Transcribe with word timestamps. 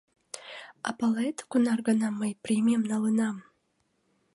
А 0.87 0.89
палет, 0.97 1.37
кунар 1.49 1.79
гана 1.87 2.07
мый 2.19 2.31
премийым 2.43 2.83
налынам? 2.91 3.35